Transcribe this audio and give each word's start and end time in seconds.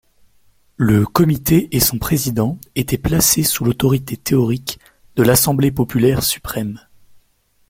Le 0.77 1.05
Comité 1.05 1.67
et 1.75 1.79
son 1.79 1.99
président 1.99 2.57
était 2.75 2.97
placés 2.97 3.43
sous 3.43 3.65
l'autorité 3.65 4.17
théorique 4.17 4.79
de 5.15 5.21
l'Assemblée 5.21 5.69
populaire 5.71 6.23
suprême. 6.23 6.79